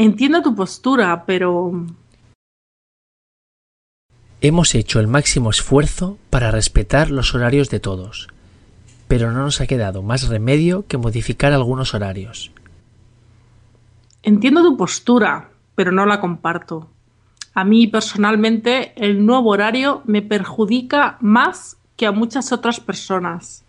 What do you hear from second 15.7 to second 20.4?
pero no la comparto. A mí personalmente el nuevo horario me